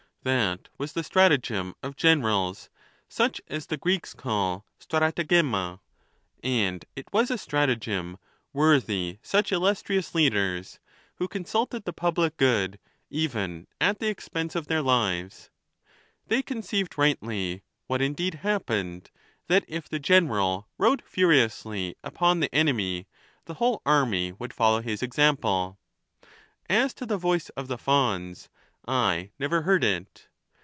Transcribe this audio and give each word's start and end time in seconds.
That 0.23 0.69
was 0.77 0.93
the 0.93 1.03
stratagem 1.03 1.73
of 1.81 1.95
generals 1.95 2.69
such 3.09 3.41
as 3.47 3.65
the 3.65 3.75
Greeks 3.77 4.13
call 4.13 4.67
(TTparriyrifia, 4.79 5.79
and 6.43 6.85
it 6.95 7.11
was 7.11 7.31
a 7.31 7.39
stratagem 7.39 8.19
worthy 8.53 9.17
such 9.23 9.51
illus 9.51 9.81
trious 9.81 10.13
leaders, 10.13 10.77
who 11.15 11.27
consulted 11.27 11.85
the 11.85 11.91
public 11.93 12.37
good 12.37 12.77
even 13.09 13.65
at 13.79 13.97
the 13.97 14.09
expense 14.09 14.53
of 14.53 14.67
their 14.67 14.83
lives: 14.83 15.49
they 16.27 16.43
conceived 16.43 16.99
rightly, 16.99 17.63
what 17.87 17.99
indeed 17.99 18.35
happened, 18.45 19.09
that 19.47 19.65
if 19.67 19.89
the 19.89 19.97
general 19.97 20.67
rode 20.77 21.01
furiously 21.03 21.95
upon 22.03 22.41
the 22.41 22.55
ene 22.55 22.77
my, 22.77 23.07
the 23.45 23.55
whole 23.55 23.81
army 23.87 24.33
would 24.33 24.53
follow 24.53 24.81
his 24.83 25.01
example. 25.01 25.79
As 26.69 26.93
to 26.93 27.07
the 27.07 27.17
voice 27.17 27.49
of 27.57 27.67
the 27.67 27.79
Fauns, 27.79 28.49
I 28.87 29.29
never 29.37 29.61
heard 29.61 29.83
it. 29.83 30.27